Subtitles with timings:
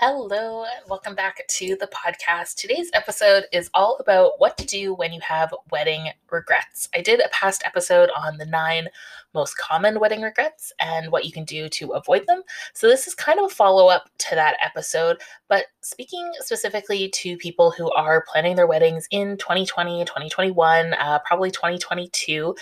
[0.00, 2.54] Hello, welcome back to the podcast.
[2.54, 6.88] Today's episode is all about what to do when you have wedding regrets.
[6.94, 8.86] I did a past episode on the nine
[9.34, 12.42] most common wedding regrets and what you can do to avoid them.
[12.74, 15.16] So, this is kind of a follow up to that episode,
[15.48, 21.50] but speaking specifically to people who are planning their weddings in 2020, 2021, uh, probably
[21.50, 22.54] 2022,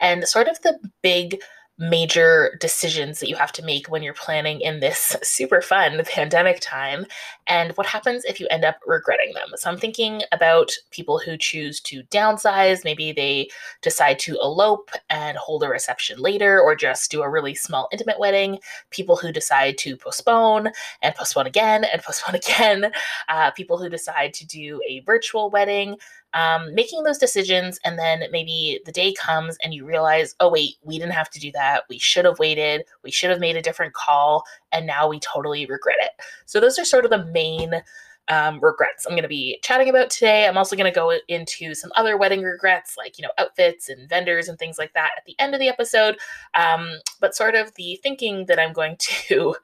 [0.00, 1.40] and sort of the big
[1.82, 6.58] major decisions that you have to make when you're planning in this super fun pandemic
[6.60, 7.04] time
[7.48, 9.48] and what happens if you end up regretting them.
[9.56, 13.48] So I'm thinking about people who choose to downsize, maybe they
[13.80, 18.20] decide to elope and hold a reception later or just do a really small intimate
[18.20, 18.60] wedding,
[18.90, 20.68] people who decide to postpone
[21.02, 22.92] and postpone again and postpone again,
[23.28, 25.96] uh, people who decide to do a virtual wedding,
[26.34, 30.76] um, making those decisions and then maybe the day comes and you realize oh wait
[30.82, 31.84] we didn't have to do that.
[31.88, 32.84] We should have waited.
[33.02, 36.12] We should have made a different call and now we totally regret it.
[36.46, 37.82] So those are sort of the main
[38.28, 40.46] um, regrets i'm going to be chatting about today.
[40.46, 44.08] I'm also going to go into some other wedding regrets like you know outfits and
[44.08, 46.16] vendors and things like that at the end of the episode.
[46.54, 48.96] Um, but sort of the thinking that i'm going
[49.28, 49.56] to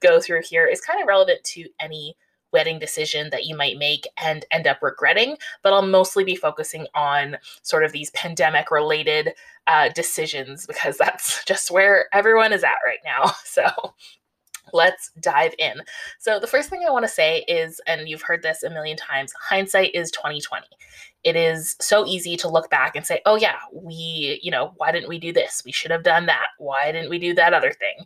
[0.00, 2.16] go through here is kind of relevant to any
[2.52, 5.36] wedding decision that you might make and end up regretting.
[5.62, 9.34] But I'll mostly be focusing on sort of these pandemic related
[9.66, 13.32] uh, decisions because that's just where everyone is at right now.
[13.44, 13.94] So
[14.74, 15.80] let's dive in.
[16.18, 18.96] So the first thing I want to say is and you've heard this a million
[18.96, 20.66] times, hindsight is 2020
[21.26, 24.92] it is so easy to look back and say, oh, yeah, we, you know, why
[24.92, 25.60] didn't we do this?
[25.66, 26.46] We should have done that.
[26.58, 27.96] Why didn't we do that other thing?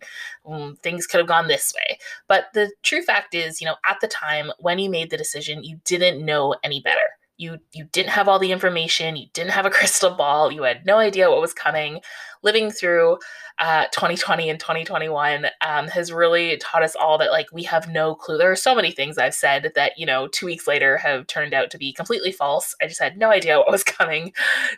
[0.47, 1.99] Um, things could have gone this way.
[2.29, 5.63] But the true fact is, you know, at the time when you made the decision,
[5.63, 7.03] you didn't know any better.
[7.37, 10.87] You, you didn't have all the information, you didn't have a crystal ball, you had
[10.87, 12.01] no idea what was coming.
[12.43, 13.19] Living through
[13.61, 18.15] uh, 2020 and 2021 um, has really taught us all that like we have no
[18.15, 18.39] clue.
[18.39, 21.53] There are so many things I've said that you know two weeks later have turned
[21.53, 22.75] out to be completely false.
[22.81, 24.33] I just had no idea what was coming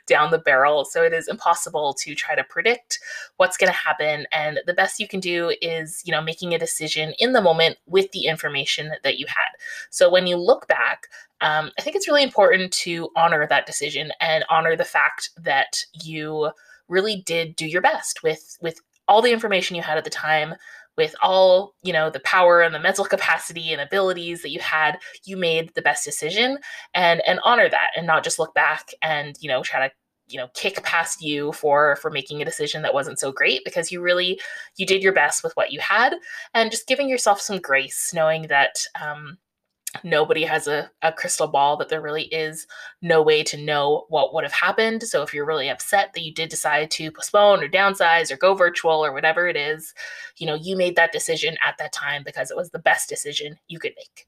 [0.09, 0.85] down the barrel.
[0.85, 2.99] So it is impossible to try to predict
[3.37, 4.27] what's going to happen.
[4.33, 7.79] And the best you can do is you know making a decision in the moment
[7.87, 9.53] with the information that you had.
[9.91, 11.07] So when you look back.
[11.41, 15.85] Um, I think it's really important to honor that decision and honor the fact that
[15.93, 16.53] you
[16.89, 20.55] really did do your best with with all the information you had at the time
[20.97, 24.99] with all you know the power and the mental capacity and abilities that you had
[25.25, 26.59] you made the best decision
[26.95, 29.95] and and honor that and not just look back and you know try to
[30.29, 33.91] you know kick past you for for making a decision that wasn't so great because
[33.91, 34.41] you really
[34.77, 36.15] you did your best with what you had
[36.55, 39.39] and just giving yourself some grace knowing that um
[40.05, 42.67] nobody has a, a crystal ball that there really is
[43.03, 46.33] no way to know what would have happened so if you're really upset that you
[46.33, 49.95] did decide to postpone or downsize or go virtual or whatever it is
[50.39, 53.57] you know you made that decision at that time because it was the best decision
[53.69, 54.27] you could make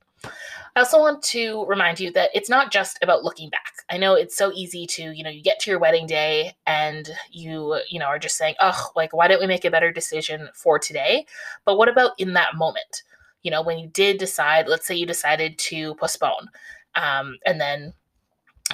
[0.76, 3.72] I also want to remind you that it's not just about looking back.
[3.90, 7.08] I know it's so easy to, you know, you get to your wedding day and
[7.30, 10.48] you, you know, are just saying, oh, like, why didn't we make a better decision
[10.54, 11.26] for today?
[11.64, 13.02] But what about in that moment?
[13.44, 16.48] You know, when you did decide, let's say you decided to postpone,
[16.96, 17.92] um, and then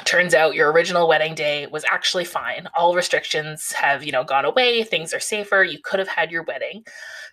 [0.05, 2.69] turns out your original wedding day was actually fine.
[2.77, 4.85] All restrictions have, you know, gone away.
[4.85, 5.65] Things are safer.
[5.65, 6.85] You could have had your wedding.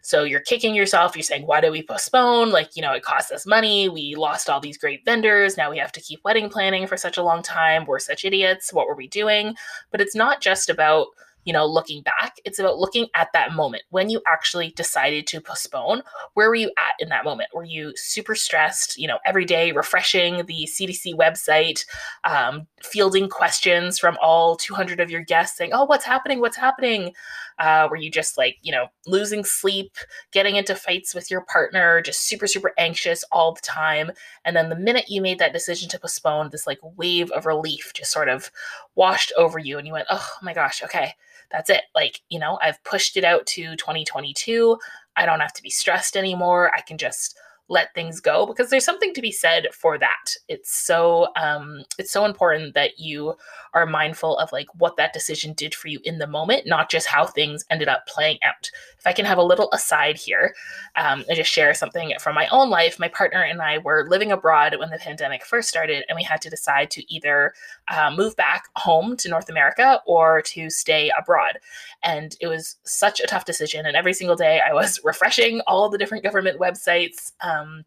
[0.02, 1.16] So you're kicking yourself.
[1.16, 2.52] You're saying, why did we postpone?
[2.52, 3.90] Like, you know, it cost us money.
[3.90, 5.56] We lost all these great vendors.
[5.56, 7.86] Now we have to keep wedding planning for such a long time.
[7.86, 8.74] We're such idiots.
[8.74, 9.56] What were we doing?
[9.92, 11.08] But it's not just about
[11.48, 12.36] you know, looking back.
[12.44, 16.04] It's about looking at that moment when you actually decided to postpone.
[16.34, 17.52] Where were you at in that moment?
[17.54, 21.86] Were you super stressed, you know, every day refreshing the CDC website,
[22.26, 26.42] um, fielding questions from all 200 of your guests saying, oh, what's happening?
[26.42, 27.14] What's happening?
[27.60, 29.96] Uh, were you just like, you know, losing sleep,
[30.34, 34.12] getting into fights with your partner, just super, super anxious all the time?
[34.44, 37.94] And then the minute you made that decision to postpone, this like wave of relief
[37.96, 38.52] just sort of
[38.96, 39.78] washed over you.
[39.78, 41.14] And you went, oh my gosh, okay,
[41.52, 41.84] that's it.
[41.96, 44.78] Like, you know, I've pushed it out to 2022.
[45.16, 46.72] I don't have to be stressed anymore.
[46.76, 47.38] I can just
[47.70, 50.36] let things go because there's something to be said for that.
[50.48, 53.36] It's so um it's so important that you
[53.74, 57.08] are mindful of like what that decision did for you in the moment not just
[57.08, 58.70] how things ended up playing out.
[58.98, 60.54] If i can have a little aside here
[60.96, 64.32] um, and just share something from my own life my partner and i were living
[64.32, 67.54] abroad when the pandemic first started and we had to decide to either
[67.90, 71.60] uh, move back home to north america or to stay abroad.
[72.04, 75.90] And it was such a tough decision and every single day i was refreshing all
[75.90, 77.86] the different government websites um, um,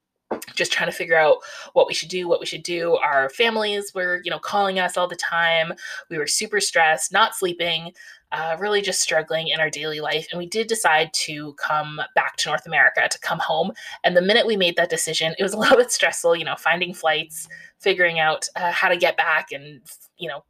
[0.55, 1.39] just trying to figure out
[1.73, 2.97] what we should do, what we should do.
[2.97, 5.73] Our families were, you know, calling us all the time.
[6.09, 7.93] We were super stressed, not sleeping,
[8.33, 10.29] uh, really just struggling in our daily life.
[10.31, 13.73] And we did decide to come back to North America, to come home.
[14.05, 16.57] And the minute we made that decision, it was a little bit stressful, you know,
[16.57, 17.49] finding flights,
[17.81, 19.81] figuring out uh, how to get back and,
[20.17, 20.45] you know,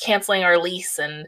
[0.00, 1.26] canceling our lease and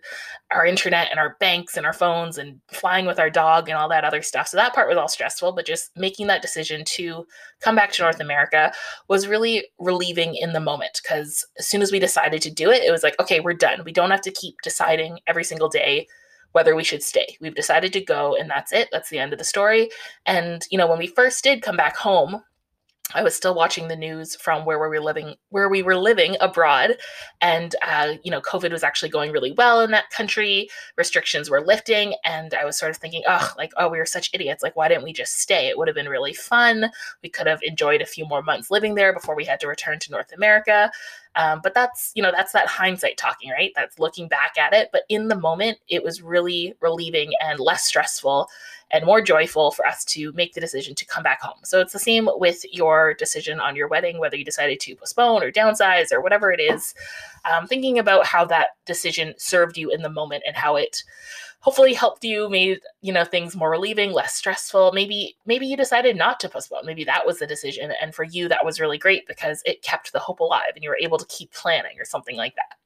[0.50, 3.88] our internet and our banks and our phones and flying with our dog and all
[3.88, 4.48] that other stuff.
[4.48, 7.26] So that part was all stressful, but just making that decision to
[7.60, 8.72] come back to North America
[9.08, 12.82] was really relieving in the moment because as soon as we decided to do it,
[12.82, 13.82] it was like, okay, we're done.
[13.84, 16.06] We don't have to keep deciding every single day
[16.52, 17.36] whether we should stay.
[17.40, 18.88] We've decided to go and that's it.
[18.90, 19.90] That's the end of the story.
[20.26, 22.42] And you know, when we first did come back home,
[23.14, 26.36] I was still watching the news from where we were living, where we were living
[26.40, 26.96] abroad,
[27.40, 30.68] and uh, you know, COVID was actually going really well in that country.
[30.96, 34.30] Restrictions were lifting, and I was sort of thinking, oh, like, oh, we were such
[34.34, 34.62] idiots.
[34.62, 35.68] Like, why didn't we just stay?
[35.68, 36.90] It would have been really fun.
[37.22, 39.98] We could have enjoyed a few more months living there before we had to return
[40.00, 40.90] to North America.
[41.34, 43.72] Um, but that's, you know, that's that hindsight talking, right?
[43.76, 44.88] That's looking back at it.
[44.92, 48.48] But in the moment, it was really relieving and less stressful
[48.90, 51.58] and more joyful for us to make the decision to come back home.
[51.64, 55.42] So it's the same with your decision on your wedding, whether you decided to postpone
[55.42, 56.94] or downsize or whatever it is.
[57.44, 61.02] Um, thinking about how that decision served you in the moment and how it
[61.60, 66.16] hopefully helped you made you know things more relieving less stressful maybe maybe you decided
[66.16, 69.26] not to postpone maybe that was the decision and for you that was really great
[69.26, 72.36] because it kept the hope alive and you were able to keep planning or something
[72.36, 72.76] like that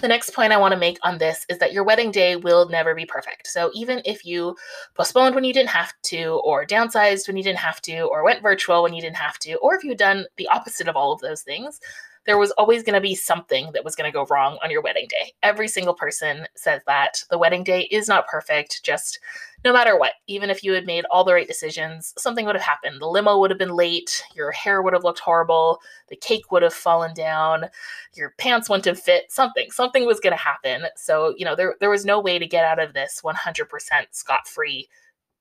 [0.00, 2.68] the next point I want to make on this is that your wedding day will
[2.68, 3.46] never be perfect.
[3.46, 4.56] So, even if you
[4.94, 8.42] postponed when you didn't have to, or downsized when you didn't have to, or went
[8.42, 11.20] virtual when you didn't have to, or if you've done the opposite of all of
[11.20, 11.80] those things,
[12.26, 14.82] there was always going to be something that was going to go wrong on your
[14.82, 15.32] wedding day.
[15.42, 17.24] Every single person says that.
[17.30, 19.18] The wedding day is not perfect, just
[19.64, 22.64] no matter what, even if you had made all the right decisions, something would have
[22.64, 23.00] happened.
[23.00, 26.62] The limo would have been late, your hair would have looked horrible, the cake would
[26.62, 27.66] have fallen down,
[28.14, 30.84] your pants wouldn't have fit, something, something was going to happen.
[30.96, 33.66] So, you know, there, there was no way to get out of this 100%
[34.10, 34.88] scot free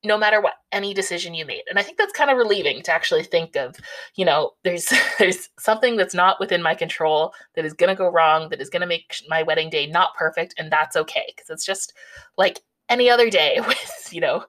[0.03, 1.63] no matter what any decision you made.
[1.69, 3.75] And i think that's kind of relieving to actually think of
[4.15, 8.09] you know there's there's something that's not within my control that is going to go
[8.09, 11.49] wrong that is going to make my wedding day not perfect and that's okay because
[11.49, 11.93] it's just
[12.37, 14.43] like any other day with you know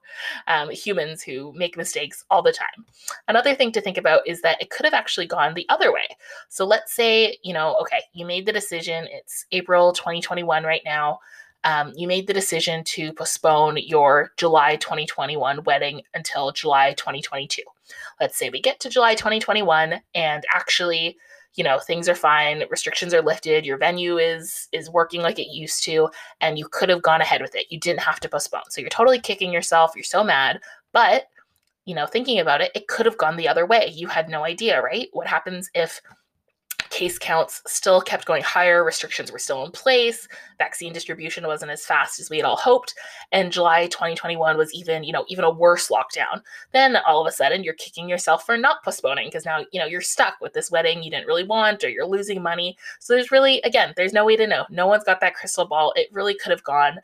[0.47, 2.85] um, humans who make mistakes all the time.
[3.27, 6.05] Another thing to think about is that it could have actually gone the other way.
[6.49, 11.19] So let's say you know okay you made the decision it's april 2021 right now
[11.63, 17.61] um, you made the decision to postpone your July 2021 wedding until July 2022.
[18.19, 21.17] Let's say we get to July 2021 and actually,
[21.55, 25.53] you know, things are fine, restrictions are lifted, your venue is is working like it
[25.53, 26.09] used to,
[26.41, 27.67] and you could have gone ahead with it.
[27.69, 28.69] You didn't have to postpone.
[28.69, 30.59] So you're totally kicking yourself, you're so mad,
[30.91, 31.27] but
[31.85, 33.91] you know, thinking about it, it could have gone the other way.
[33.93, 35.09] You had no idea, right?
[35.11, 36.01] What happens if
[36.93, 40.27] case counts still kept going higher, restrictions were still in place,
[40.59, 42.93] vaccine distribution wasn't as fast as we had all hoped,
[43.31, 46.41] and July 2021 was even, you know, even a worse lockdown.
[46.71, 49.87] Then all of a sudden you're kicking yourself for not postponing because now, you know,
[49.87, 52.77] you're stuck with this wedding you didn't really want or you're losing money.
[52.99, 54.65] So there's really again, there's no way to know.
[54.69, 55.93] No one's got that crystal ball.
[55.95, 56.99] It really could have gone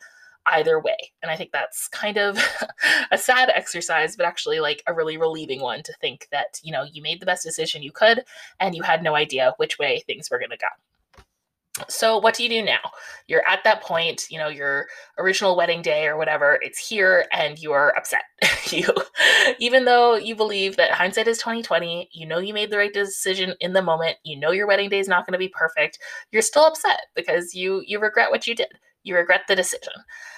[0.46, 0.96] either way.
[1.22, 2.38] And I think that's kind of
[3.10, 6.84] a sad exercise, but actually like a really relieving one to think that, you know,
[6.90, 8.24] you made the best decision you could
[8.58, 10.66] and you had no idea which way things were going to go.
[11.88, 12.80] So, what do you do now?
[13.26, 17.58] You're at that point, you know, your original wedding day or whatever, it's here and
[17.58, 18.24] you are upset.
[18.70, 18.86] you
[19.58, 23.54] even though you believe that hindsight is 2020, you know you made the right decision
[23.60, 25.98] in the moment, you know your wedding day is not going to be perfect,
[26.32, 28.68] you're still upset because you you regret what you did
[29.02, 29.92] you regret the decision.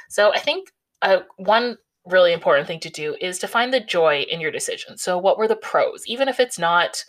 [0.09, 0.71] So I think
[1.03, 4.99] uh, one really important thing to do is to find the joy in your decision.
[4.99, 6.03] So what were the pros?
[6.07, 7.05] Even if it's not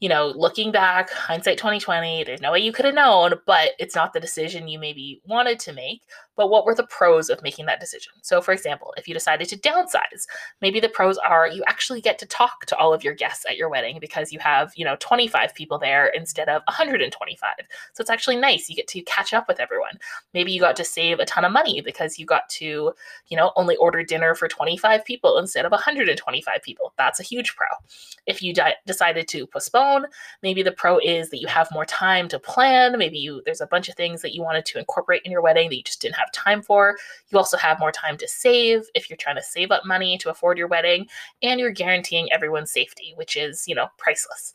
[0.00, 3.94] you know, looking back, hindsight 2020, there's no way you could have known, but it's
[3.94, 6.02] not the decision you maybe wanted to make.
[6.36, 8.12] But what were the pros of making that decision?
[8.20, 10.26] So, for example, if you decided to downsize,
[10.60, 13.56] maybe the pros are you actually get to talk to all of your guests at
[13.56, 17.50] your wedding because you have, you know, 25 people there instead of 125.
[17.94, 18.68] So it's actually nice.
[18.68, 19.98] You get to catch up with everyone.
[20.34, 22.92] Maybe you got to save a ton of money because you got to,
[23.28, 26.92] you know, only order dinner for 25 people instead of 125 people.
[26.98, 27.66] That's a huge pro.
[28.26, 29.85] If you di- decided to postpone,
[30.42, 32.98] Maybe the pro is that you have more time to plan.
[32.98, 35.68] Maybe you there's a bunch of things that you wanted to incorporate in your wedding
[35.68, 36.96] that you just didn't have time for.
[37.30, 40.30] You also have more time to save if you're trying to save up money to
[40.30, 41.06] afford your wedding,
[41.42, 44.54] and you're guaranteeing everyone's safety, which is, you know, priceless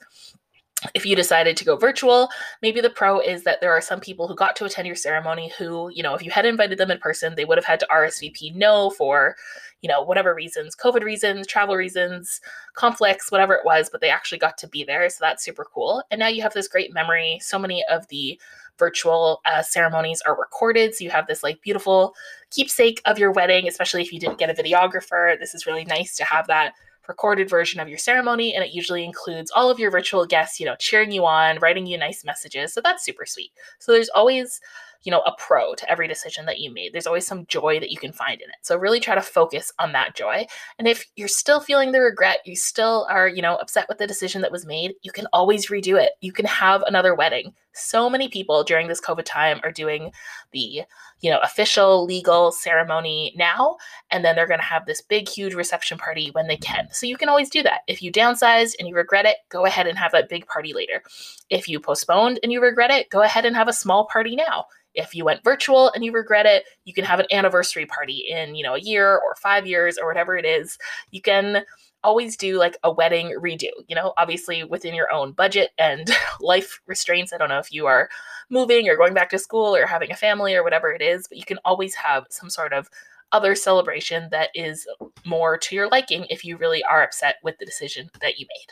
[0.93, 2.29] if you decided to go virtual,
[2.61, 5.51] maybe the pro is that there are some people who got to attend your ceremony
[5.57, 7.87] who, you know, if you had invited them in person, they would have had to
[7.91, 9.35] RSVP no for,
[9.81, 12.41] you know, whatever reasons, COVID reasons, travel reasons,
[12.73, 15.07] conflicts, whatever it was, but they actually got to be there.
[15.09, 16.03] So that's super cool.
[16.09, 17.39] And now you have this great memory.
[17.41, 18.39] So many of the
[18.79, 20.95] virtual uh, ceremonies are recorded.
[20.95, 22.15] So you have this like beautiful
[22.49, 25.37] keepsake of your wedding, especially if you didn't get a videographer.
[25.39, 26.73] This is really nice to have that
[27.07, 30.65] recorded version of your ceremony, and it usually includes all of your virtual guests, you
[30.65, 32.73] know, cheering you on, writing you nice messages.
[32.73, 33.51] So that's super sweet.
[33.79, 34.59] So there's always
[35.03, 36.93] you know, a pro to every decision that you made.
[36.93, 38.57] There's always some joy that you can find in it.
[38.61, 40.45] So really try to focus on that joy.
[40.77, 44.07] And if you're still feeling the regret, you still are, you know, upset with the
[44.07, 46.11] decision that was made, you can always redo it.
[46.21, 47.53] You can have another wedding.
[47.73, 50.11] So many people during this COVID time are doing
[50.51, 50.83] the,
[51.21, 53.77] you know, official legal ceremony now,
[54.09, 56.87] and then they're going to have this big, huge reception party when they can.
[56.91, 57.81] So you can always do that.
[57.87, 61.03] If you downsized and you regret it, go ahead and have that big party later.
[61.49, 64.65] If you postponed and you regret it, go ahead and have a small party now
[64.93, 68.55] if you went virtual and you regret it, you can have an anniversary party in,
[68.55, 70.77] you know, a year or 5 years or whatever it is.
[71.11, 71.63] You can
[72.03, 76.09] always do like a wedding redo, you know, obviously within your own budget and
[76.41, 77.33] life restraints.
[77.33, 78.09] I don't know if you are
[78.49, 81.37] moving or going back to school or having a family or whatever it is, but
[81.37, 82.89] you can always have some sort of
[83.31, 84.87] other celebration that is
[85.25, 88.67] more to your liking if you really are upset with the decision that you made.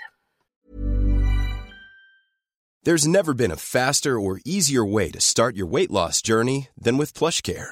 [2.83, 6.97] There's never been a faster or easier way to start your weight loss journey than
[6.97, 7.71] with PlushCare.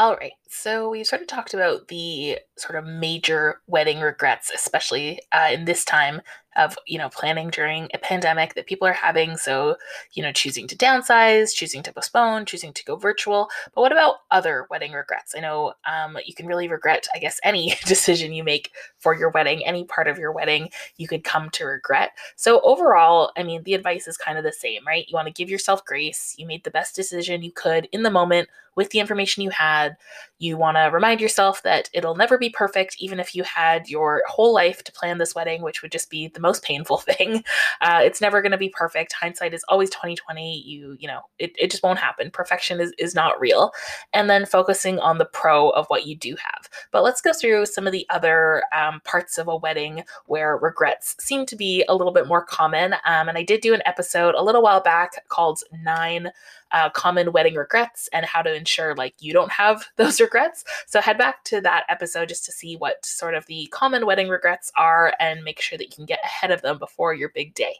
[0.00, 0.32] All right.
[0.48, 5.66] So we sort of talked about the sort of major wedding regrets, especially uh, in
[5.66, 6.22] this time
[6.56, 9.76] of you know planning during a pandemic that people are having so
[10.14, 14.16] you know choosing to downsize choosing to postpone choosing to go virtual but what about
[14.32, 18.42] other wedding regrets i know um, you can really regret i guess any decision you
[18.42, 22.60] make for your wedding any part of your wedding you could come to regret so
[22.62, 25.50] overall i mean the advice is kind of the same right you want to give
[25.50, 28.48] yourself grace you made the best decision you could in the moment
[28.80, 29.94] with the information you had
[30.38, 34.22] You want to remind yourself that it'll never be perfect, even if you had your
[34.26, 37.44] whole life to plan this wedding, which would just be the most painful thing.
[37.82, 39.12] Uh, it's never going to be perfect.
[39.12, 40.62] Hindsight is always 2020.
[40.62, 42.30] You, you know, it, it just won't happen.
[42.30, 43.70] Perfection is, is not real.
[44.14, 46.70] And then focusing on the pro of what you do have.
[46.90, 51.14] But let's go through some of the other um, parts of a wedding where regrets
[51.20, 52.94] seem to be a little bit more common.
[53.04, 56.32] Um, and I did do an episode a little while back called Nine
[56.72, 60.64] uh, common wedding regrets and how to ensure like you don't have those regrets.
[60.86, 64.28] So head back to that episode just to see what sort of the common wedding
[64.28, 67.54] regrets are and make sure that you can get ahead of them before your big
[67.54, 67.76] day.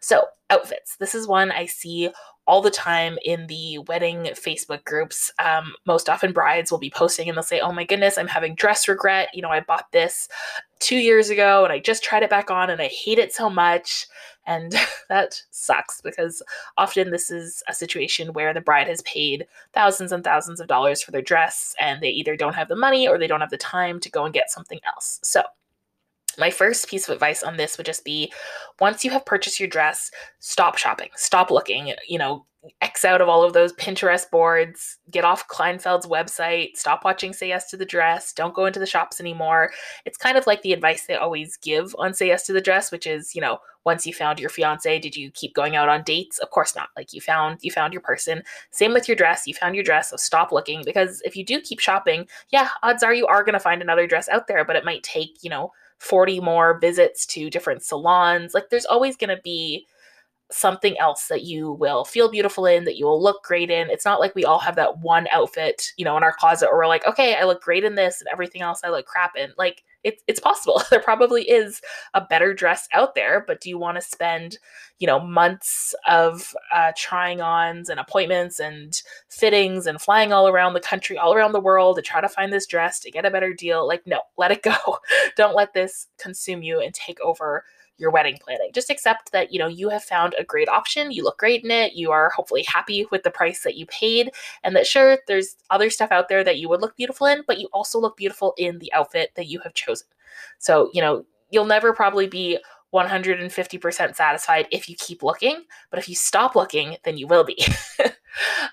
[0.00, 0.96] So, outfits.
[0.96, 2.10] This is one I see
[2.46, 5.30] all the time in the wedding Facebook groups.
[5.38, 8.54] Um, most often, brides will be posting and they'll say, Oh my goodness, I'm having
[8.54, 9.28] dress regret.
[9.32, 10.28] You know, I bought this
[10.80, 13.48] two years ago and I just tried it back on and I hate it so
[13.48, 14.06] much.
[14.46, 14.74] And
[15.08, 16.42] that sucks because
[16.76, 21.00] often this is a situation where the bride has paid thousands and thousands of dollars
[21.00, 23.56] for their dress and they either don't have the money or they don't have the
[23.56, 25.20] time to go and get something else.
[25.22, 25.42] So,
[26.38, 28.32] my first piece of advice on this would just be
[28.80, 32.46] once you have purchased your dress, stop shopping, stop looking, you know,
[32.80, 37.48] X out of all of those Pinterest boards, get off Kleinfeld's website, stop watching Say
[37.48, 39.72] Yes to the Dress, don't go into the shops anymore.
[40.04, 42.92] It's kind of like the advice they always give on Say Yes to the Dress,
[42.92, 46.04] which is, you know, once you found your fiance, did you keep going out on
[46.04, 46.38] dates?
[46.38, 46.90] Of course not.
[46.96, 48.44] Like you found you found your person.
[48.70, 51.60] Same with your dress, you found your dress, so stop looking because if you do
[51.60, 54.76] keep shopping, yeah, odds are you are going to find another dress out there, but
[54.76, 55.72] it might take, you know,
[56.02, 58.54] 40 more visits to different salons.
[58.54, 59.86] Like there's always going to be
[60.52, 63.90] something else that you will feel beautiful in, that you will look great in.
[63.90, 66.78] It's not like we all have that one outfit, you know, in our closet or
[66.78, 69.52] we're like, okay, I look great in this and everything else I look crap in.
[69.56, 70.82] Like it's it's possible.
[70.90, 71.80] there probably is
[72.14, 74.58] a better dress out there, but do you want to spend,
[74.98, 80.74] you know, months of uh, trying ons and appointments and fittings and flying all around
[80.74, 83.30] the country, all around the world to try to find this dress to get a
[83.30, 83.86] better deal?
[83.86, 84.98] Like, no, let it go.
[85.36, 87.64] Don't let this consume you and take over
[87.98, 88.70] your wedding planning.
[88.74, 91.70] Just accept that, you know, you have found a great option, you look great in
[91.70, 94.30] it, you are hopefully happy with the price that you paid,
[94.64, 97.58] and that sure, there's other stuff out there that you would look beautiful in, but
[97.58, 100.08] you also look beautiful in the outfit that you have chosen.
[100.58, 102.58] So, you know, you'll never probably be
[102.94, 107.64] 150% satisfied if you keep looking, but if you stop looking, then you will be.
[108.00, 108.08] uh,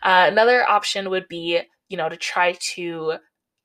[0.04, 3.16] another option would be, you know, to try to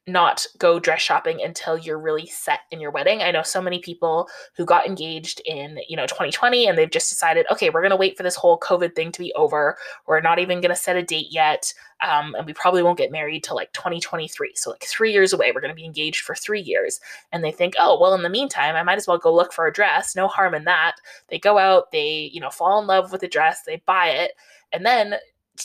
[0.06, 3.22] not go dress shopping until you're really set in your wedding.
[3.22, 7.08] I know so many people who got engaged in, you know, 2020 and they've just
[7.08, 9.78] decided, okay, we're going to wait for this whole COVID thing to be over.
[10.06, 11.72] We're not even going to set a date yet.
[12.06, 14.52] Um, and we probably won't get married till like 2023.
[14.56, 17.00] So, like three years away, we're going to be engaged for three years.
[17.32, 19.66] And they think, oh, well, in the meantime, I might as well go look for
[19.66, 20.14] a dress.
[20.14, 20.96] No harm in that.
[21.28, 24.32] They go out, they, you know, fall in love with the dress, they buy it.
[24.70, 25.14] And then,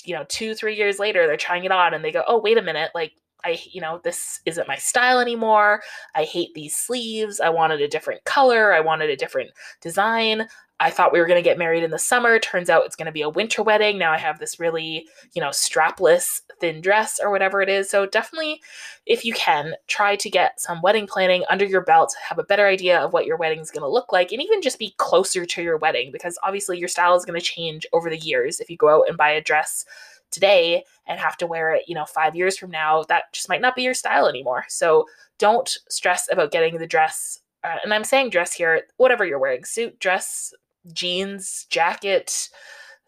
[0.05, 2.57] you know, two, three years later, they're trying it on and they go, oh, wait
[2.57, 3.13] a minute, like,
[3.45, 5.81] I, you know, this isn't my style anymore.
[6.15, 7.39] I hate these sleeves.
[7.39, 8.73] I wanted a different color.
[8.73, 10.47] I wanted a different design.
[10.81, 12.39] I thought we were going to get married in the summer.
[12.39, 13.97] Turns out it's going to be a winter wedding.
[13.97, 17.89] Now I have this really, you know, strapless thin dress or whatever it is.
[17.89, 18.61] So definitely,
[19.05, 22.65] if you can, try to get some wedding planning under your belt, have a better
[22.65, 25.45] idea of what your wedding is going to look like, and even just be closer
[25.45, 28.61] to your wedding because obviously your style is going to change over the years.
[28.61, 29.83] If you go out and buy a dress
[30.31, 33.61] today and have to wear it, you know, five years from now, that just might
[33.61, 34.65] not be your style anymore.
[34.69, 35.05] So
[35.37, 37.39] don't stress about getting the dress.
[37.63, 40.53] Uh, and I'm saying dress here, whatever you're wearing suit, dress,
[40.93, 42.49] jeans, jacket,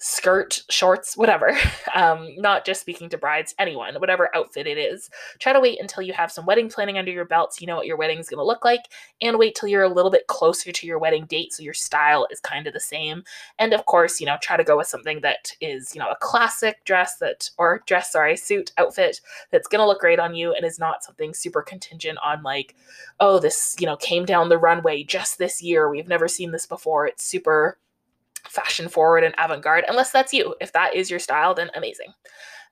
[0.02, 1.58] skirt, shorts, whatever.
[1.94, 5.10] Um, not just speaking to brides, anyone, whatever outfit it is.
[5.40, 7.76] Try to wait until you have some wedding planning under your belt so you know
[7.76, 8.86] what your wedding is going to look like,
[9.22, 12.28] and wait till you're a little bit closer to your wedding date so your style
[12.32, 13.24] is kind of the same.
[13.60, 16.16] And of course, you know, try to go with something that is, you know, a
[16.16, 19.20] classic dress that, or dress, sorry, suit, outfit
[19.52, 22.74] that's going to look great on you and is not something super contingent on like,
[23.20, 25.90] oh, this, you know, came down the runway just this year.
[25.90, 27.06] We've never seen this before.
[27.06, 27.78] It's super
[28.48, 30.56] fashion forward and avant garde, unless that's you.
[30.62, 32.14] If that is your style, then amazing.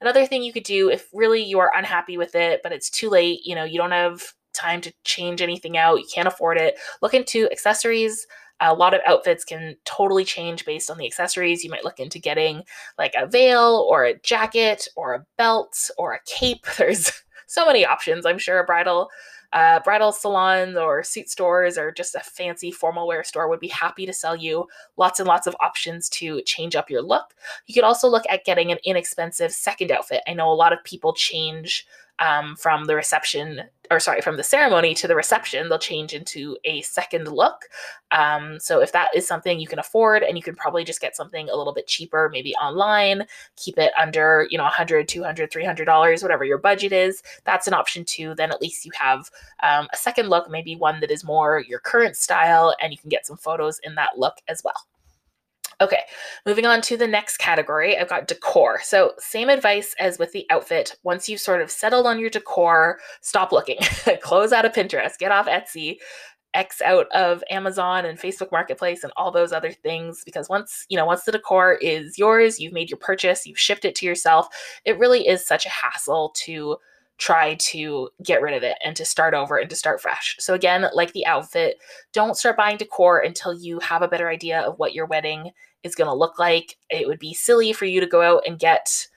[0.01, 3.09] Another thing you could do if really you are unhappy with it, but it's too
[3.09, 6.75] late, you know, you don't have time to change anything out, you can't afford it,
[7.01, 8.25] look into accessories.
[8.61, 11.63] A lot of outfits can totally change based on the accessories.
[11.63, 12.63] You might look into getting
[12.97, 16.65] like a veil or a jacket or a belt or a cape.
[16.77, 17.09] There's
[17.47, 18.25] so many options.
[18.25, 19.09] I'm sure a bridal
[19.53, 23.67] uh, bridal salons or suit stores or just a fancy formal wear store would be
[23.67, 27.33] happy to sell you lots and lots of options to change up your look.
[27.65, 30.21] You could also look at getting an inexpensive second outfit.
[30.27, 31.87] I know a lot of people change
[32.19, 36.55] um, from the reception or sorry, from the ceremony to the reception, they'll change into
[36.63, 37.63] a second look.
[38.11, 41.15] Um, so if that is something you can afford and you can probably just get
[41.15, 45.85] something a little bit cheaper, maybe online, keep it under, you know, 100, 200, 300
[45.85, 48.35] dollars, whatever your budget is, that's an option too.
[48.35, 49.31] Then at least you have
[49.63, 53.09] um, a second look, maybe one that is more your current style, and you can
[53.09, 54.85] get some photos in that look as well.
[55.81, 56.01] Okay,
[56.45, 58.81] moving on to the next category, I've got decor.
[58.83, 60.97] So, same advice as with the outfit.
[61.03, 63.77] Once you've sort of settled on your decor, stop looking.
[64.21, 65.99] Close out of Pinterest, get off Etsy,
[66.53, 70.97] X out of Amazon and Facebook Marketplace and all those other things because once, you
[70.97, 74.47] know, once the decor is yours, you've made your purchase, you've shipped it to yourself,
[74.85, 76.77] it really is such a hassle to
[77.19, 80.37] try to get rid of it and to start over and to start fresh.
[80.39, 81.77] So again, like the outfit,
[82.13, 85.51] don't start buying decor until you have a better idea of what your wedding
[85.83, 86.77] is going to look like.
[86.89, 89.07] It would be silly for you to go out and get,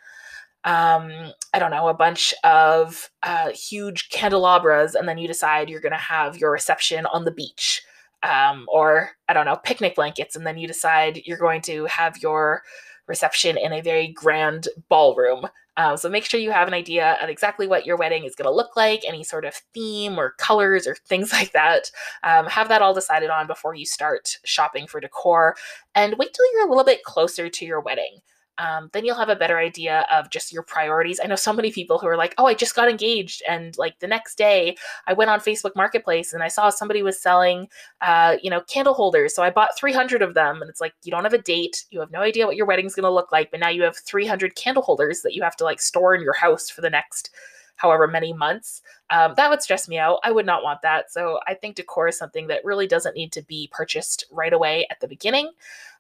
[0.65, 5.81] um, I don't know, a bunch of uh, huge candelabras, and then you decide you're
[5.81, 7.83] going to have your reception on the beach.
[8.25, 12.19] Um, or I don't know, picnic blankets, and then you decide you're going to have
[12.19, 12.63] your
[13.07, 15.47] reception in a very grand ballroom.
[15.77, 18.47] Um, so make sure you have an idea of exactly what your wedding is going
[18.47, 21.91] to look like, any sort of theme or colors or things like that.
[22.23, 25.57] Um, have that all decided on before you start shopping for decor,
[25.95, 28.21] and wait till you're a little bit closer to your wedding
[28.63, 31.19] um, then you'll have a better idea of just your priorities.
[31.23, 33.43] I know so many people who are like, oh, I just got engaged.
[33.49, 34.77] And like the next day,
[35.09, 37.69] I went on Facebook Marketplace and I saw somebody was selling,
[38.03, 39.35] uh, you know, candle holders.
[39.35, 40.63] So I bought 300 of them.
[40.63, 41.87] And it's like, you don't have a date.
[41.91, 43.51] You have no idea what your wedding's going to look like.
[43.51, 46.35] But now you have 300 candle holders that you have to like store in your
[46.35, 47.31] house for the next
[47.75, 48.81] however many months.
[49.11, 50.21] Um, that would stress me out.
[50.23, 51.11] I would not want that.
[51.11, 54.87] So I think decor is something that really doesn't need to be purchased right away
[54.89, 55.51] at the beginning.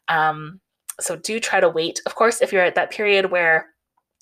[0.07, 0.61] Um,
[1.01, 2.01] so do try to wait.
[2.07, 3.73] Of course, if you're at that period where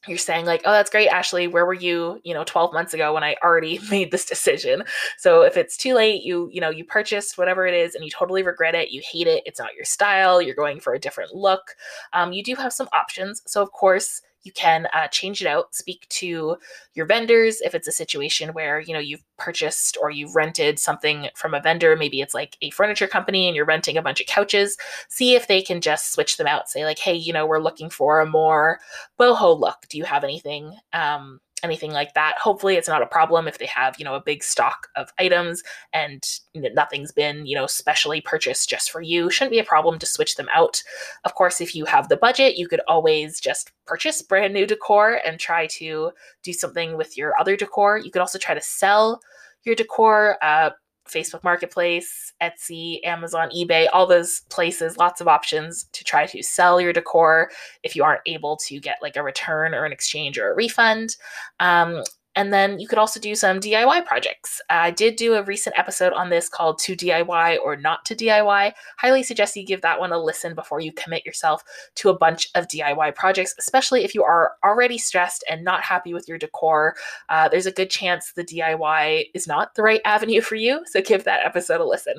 [0.09, 3.13] you're saying like oh that's great ashley where were you you know 12 months ago
[3.13, 4.83] when i already made this decision
[5.19, 8.11] so if it's too late you you know you purchased whatever it is and you
[8.11, 11.35] totally regret it you hate it it's not your style you're going for a different
[11.35, 11.75] look
[12.13, 15.75] um, you do have some options so of course you can uh, change it out
[15.75, 16.57] speak to
[16.95, 21.29] your vendors if it's a situation where you know you've purchased or you've rented something
[21.35, 24.27] from a vendor maybe it's like a furniture company and you're renting a bunch of
[24.27, 24.77] couches
[25.09, 27.91] see if they can just switch them out say like hey you know we're looking
[27.91, 28.81] for a more
[29.19, 29.87] boho look.
[29.89, 30.77] Do you have anything?
[30.93, 32.37] Um, anything like that.
[32.39, 35.63] Hopefully, it's not a problem if they have, you know, a big stock of items
[35.93, 36.23] and
[36.55, 39.31] nothing's been, you know, specially purchased just for you.
[39.31, 40.83] Shouldn't be a problem to switch them out.
[41.25, 45.21] Of course, if you have the budget, you could always just purchase brand new decor
[45.27, 47.99] and try to do something with your other decor.
[47.99, 49.21] You could also try to sell
[49.65, 50.39] your decor.
[50.43, 50.71] Uh,
[51.11, 56.81] Facebook Marketplace, Etsy, Amazon, eBay, all those places, lots of options to try to sell
[56.81, 57.51] your decor
[57.83, 61.17] if you aren't able to get like a return or an exchange or a refund.
[61.59, 62.03] Um,
[62.37, 64.61] and then you could also do some DIY projects.
[64.71, 68.73] I did do a recent episode on this called To DIY or Not to DIY.
[68.99, 71.63] Highly suggest you give that one a listen before you commit yourself
[71.97, 76.15] to a bunch of DIY projects, especially if you are already stressed and not happy
[76.15, 76.95] with your decor.
[77.29, 80.83] Uh, there's a good chance the DIY is not the right avenue for you.
[80.87, 82.15] So give that episode a listen.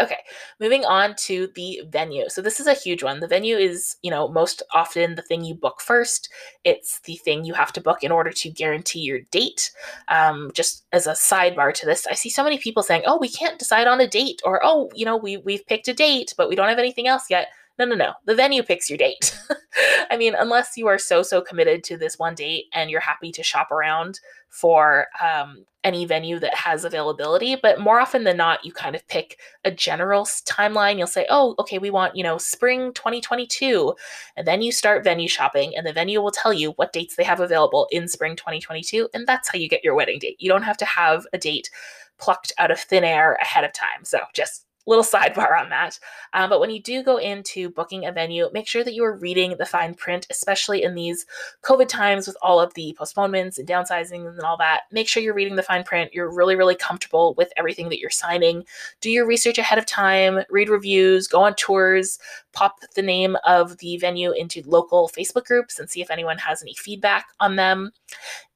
[0.00, 0.18] Okay,
[0.60, 2.28] moving on to the venue.
[2.28, 3.18] So this is a huge one.
[3.18, 6.28] The venue is, you know, most often the thing you book first.
[6.62, 9.72] It's the thing you have to book in order to guarantee your date.
[10.06, 13.28] Um, just as a sidebar to this, I see so many people saying, "Oh, we
[13.28, 16.48] can't decide on a date," or "Oh, you know, we we've picked a date, but
[16.48, 18.12] we don't have anything else yet." No, no, no.
[18.24, 19.36] The venue picks your date.
[20.10, 23.30] I mean, unless you are so so committed to this one date and you're happy
[23.32, 27.56] to shop around for um, any venue that has availability.
[27.56, 30.98] But more often than not, you kind of pick a general timeline.
[30.98, 33.94] You'll say, oh, okay, we want, you know, spring 2022.
[34.36, 37.24] And then you start venue shopping, and the venue will tell you what dates they
[37.24, 39.08] have available in spring 2022.
[39.14, 40.36] And that's how you get your wedding date.
[40.38, 41.70] You don't have to have a date
[42.18, 44.04] plucked out of thin air ahead of time.
[44.04, 45.98] So just little sidebar on that.
[46.32, 49.16] Um, but when you do go into booking a venue, make sure that you are
[49.16, 51.26] reading the fine print, especially in these
[51.62, 54.82] COVID times with all of the postponements and downsizing and all that.
[54.90, 56.12] Make sure you're reading the fine print.
[56.12, 58.64] You're really, really comfortable with everything that you're signing.
[59.00, 62.18] Do your research ahead of time, read reviews, go on tours,
[62.52, 66.62] pop the name of the venue into local Facebook groups and see if anyone has
[66.62, 67.92] any feedback on them.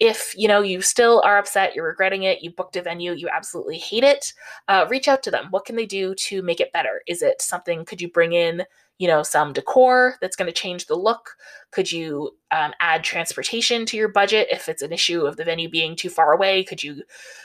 [0.01, 3.29] If you know you still are upset, you're regretting it, you booked a venue, you
[3.29, 4.33] absolutely hate it,
[4.69, 5.47] uh, reach out to them.
[5.51, 7.03] What can they do to make it better?
[7.07, 8.65] Is it something, could you bring in,
[8.99, 11.37] you know, some decor that's going to change the look?
[11.71, 15.69] Could you um, add transportation to your budget if it's an issue of the venue
[15.69, 16.63] being too far away?
[16.63, 17.03] Could you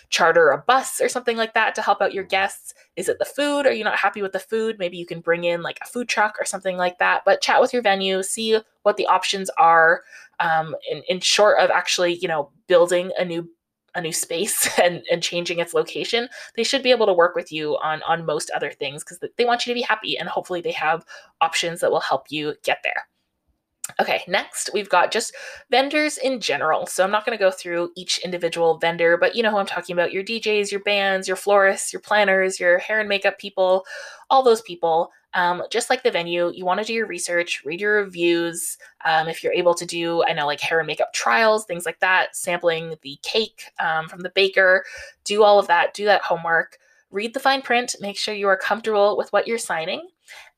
[0.09, 2.73] charter a bus or something like that to help out your guests?
[2.95, 3.65] Is it the food?
[3.65, 4.77] Are you not happy with the food?
[4.77, 7.23] Maybe you can bring in like a food truck or something like that.
[7.25, 10.01] But chat with your venue, see what the options are.
[10.39, 13.49] Um, in, in short of actually, you know, building a new
[13.97, 17.51] a new space and, and changing its location, they should be able to work with
[17.51, 20.61] you on on most other things because they want you to be happy and hopefully
[20.61, 21.05] they have
[21.41, 23.07] options that will help you get there.
[24.01, 25.33] Okay, next we've got just
[25.71, 26.85] vendors in general.
[26.85, 29.65] So I'm not going to go through each individual vendor, but you know who I'm
[29.65, 33.85] talking about your DJs, your bands, your florists, your planners, your hair and makeup people,
[34.29, 35.11] all those people.
[35.33, 38.77] Um, just like the venue, you want to do your research, read your reviews.
[39.05, 41.99] Um, if you're able to do, I know, like hair and makeup trials, things like
[41.99, 44.85] that, sampling the cake um, from the baker,
[45.25, 46.77] do all of that, do that homework,
[47.11, 50.07] read the fine print, make sure you are comfortable with what you're signing.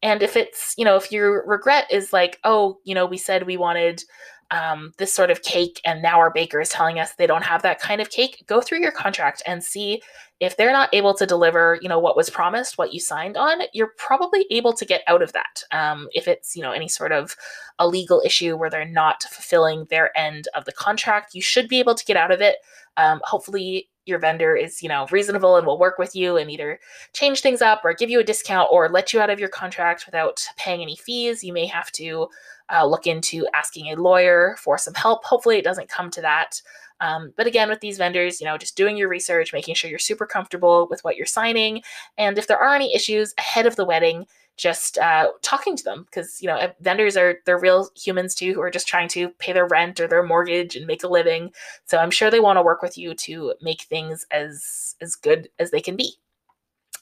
[0.02, 3.46] And if it's, you know, if your regret is like, oh, you know, we said
[3.46, 4.04] we wanted
[4.52, 7.62] um, this sort of cake, and now our baker is telling us they don't have
[7.62, 10.02] that kind of cake, go through your contract and see
[10.40, 13.60] if they're not able to deliver, you know, what was promised, what you signed on.
[13.74, 15.64] You're probably able to get out of that.
[15.72, 17.36] Um, if it's, you know, any sort of
[17.78, 21.80] a legal issue where they're not fulfilling their end of the contract, you should be
[21.80, 22.58] able to get out of it.
[22.98, 26.80] Um, hopefully, your vendor is, you know, reasonable and will work with you and either
[27.14, 30.06] change things up or give you a discount or let you out of your contract
[30.06, 31.44] without paying any fees.
[31.44, 32.28] You may have to
[32.74, 35.24] uh, look into asking a lawyer for some help.
[35.24, 36.62] Hopefully, it doesn't come to that.
[37.02, 40.00] Um, but again, with these vendors, you know, just doing your research, making sure you're
[40.00, 41.82] super comfortable with what you're signing.
[42.18, 44.26] And if there are any issues ahead of the wedding,
[44.60, 48.62] just uh, talking to them because you know vendors are they're real humans too who
[48.62, 51.50] are just trying to pay their rent or their mortgage and make a living
[51.86, 55.48] so i'm sure they want to work with you to make things as as good
[55.60, 56.14] as they can be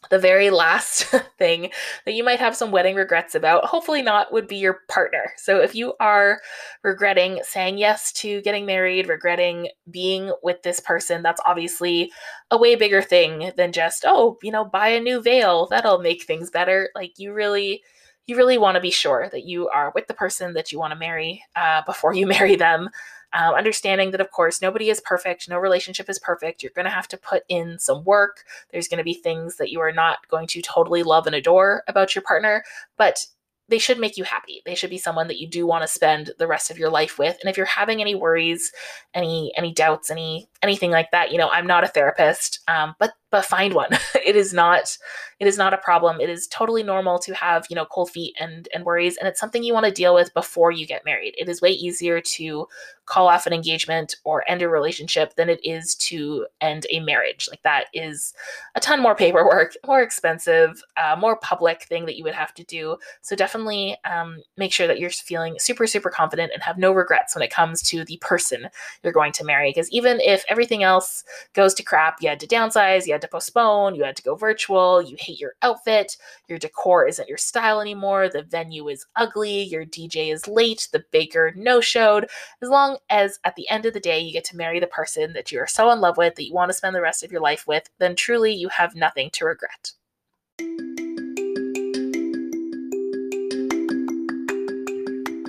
[0.09, 1.03] the very last
[1.37, 1.69] thing
[2.05, 5.31] that you might have some wedding regrets about, hopefully not, would be your partner.
[5.37, 6.39] So if you are
[6.83, 12.11] regretting saying yes to getting married, regretting being with this person, that's obviously
[12.51, 15.67] a way bigger thing than just, oh, you know, buy a new veil.
[15.67, 16.89] That'll make things better.
[16.95, 17.81] Like you really
[18.27, 20.91] you really want to be sure that you are with the person that you want
[20.91, 22.89] to marry uh, before you marry them
[23.33, 26.63] um, understanding that, of course, nobody is perfect, no relationship is perfect.
[26.63, 28.45] You're going to have to put in some work.
[28.71, 31.83] There's going to be things that you are not going to totally love and adore
[31.87, 32.63] about your partner,
[32.97, 33.25] but
[33.69, 34.61] they should make you happy.
[34.65, 37.19] They should be someone that you do want to spend the rest of your life
[37.19, 37.37] with.
[37.41, 38.71] And if you're having any worries,
[39.13, 43.11] any any doubts, any anything like that, you know, I'm not a therapist, um, but
[43.29, 43.89] but find one.
[44.25, 44.97] it is not
[45.39, 46.19] it is not a problem.
[46.19, 49.39] It is totally normal to have, you know, cold feet and and worries and it's
[49.39, 51.35] something you want to deal with before you get married.
[51.37, 52.67] It is way easier to
[53.05, 57.47] call off an engagement or end a relationship than it is to end a marriage.
[57.49, 58.33] Like that is
[58.75, 62.63] a ton more paperwork, more expensive, uh, more public thing that you would have to
[62.65, 62.97] do.
[63.21, 67.35] So definitely um, make sure that you're feeling super super confident and have no regrets
[67.35, 68.67] when it comes to the person
[69.03, 72.47] you're going to marry because even if everything else goes to crap, you had to
[72.47, 76.15] downsize, you had to postpone, you had to go virtual, you hate your outfit,
[76.47, 81.03] your decor isn't your style anymore, the venue is ugly, your DJ is late, the
[81.11, 82.27] baker no showed.
[82.61, 85.33] As long as at the end of the day you get to marry the person
[85.33, 87.31] that you are so in love with that you want to spend the rest of
[87.31, 89.93] your life with, then truly you have nothing to regret.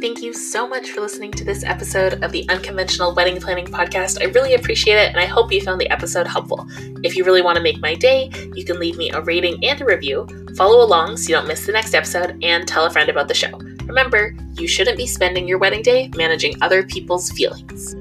[0.00, 4.22] Thank you so much for listening to this episode of the Unconventional Wedding Planning Podcast.
[4.22, 6.68] I really appreciate it, and I hope you found the episode helpful.
[7.02, 9.80] If you really want to make my day, you can leave me a rating and
[9.80, 13.08] a review, follow along so you don't miss the next episode, and tell a friend
[13.08, 13.50] about the show.
[13.87, 17.96] Remember, you shouldn't be spending your wedding day managing other people's feelings.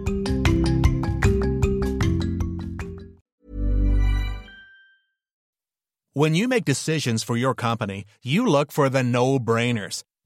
[6.13, 10.03] When you make decisions for your company, you look for the no brainers.